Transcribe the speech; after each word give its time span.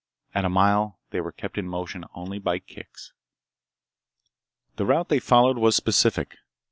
At 0.33 0.45
a 0.45 0.49
mile, 0.49 0.99
they 1.11 1.21
were 1.21 1.31
kept 1.31 1.59
in 1.59 1.67
motion 1.67 2.05
only 2.15 2.39
by 2.39 2.57
kicks. 2.57 3.13
The 4.77 4.85
route 4.87 5.09
they 5.09 5.19
followed 5.19 5.59
was 5.59 5.75
specific. 5.75 6.37